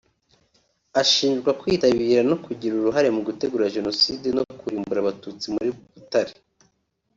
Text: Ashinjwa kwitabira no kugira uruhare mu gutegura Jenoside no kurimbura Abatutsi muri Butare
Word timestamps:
Ashinjwa 1.01 1.49
kwitabira 1.59 2.21
no 2.29 2.35
kugira 2.43 2.73
uruhare 2.75 3.09
mu 3.15 3.21
gutegura 3.27 3.73
Jenoside 3.75 4.27
no 4.37 4.43
kurimbura 4.59 4.99
Abatutsi 5.01 5.45
muri 5.55 5.69
Butare 5.95 6.33